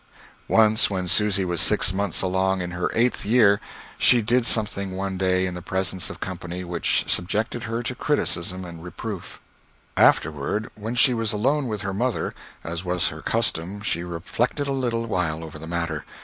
[0.47, 3.61] Once, when Susy was six months along in her eighth year,
[3.99, 8.65] she did something one day in the presence of company, which subjected her to criticism
[8.65, 9.39] and reproof.
[9.95, 12.33] Afterward, when she was alone with her mother,
[12.63, 16.03] as was her custom she reflected a little while over the matter.